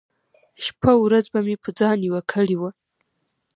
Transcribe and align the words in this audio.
شپه 0.65 0.91
ورځ 1.03 1.25
به 1.33 1.39
مې 1.45 1.55
په 1.63 1.69
ځان 1.79 1.97
يوه 2.07 2.21
کړې 2.31 2.55
وه. 2.61 2.69